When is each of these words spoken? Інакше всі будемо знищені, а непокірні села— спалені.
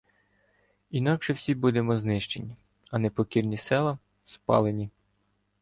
Інакше 0.91 1.33
всі 1.33 1.55
будемо 1.55 1.97
знищені, 1.97 2.55
а 2.91 2.99
непокірні 2.99 3.57
села— 3.57 3.99
спалені. 4.23 4.89